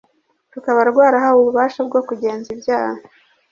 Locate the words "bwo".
1.87-1.99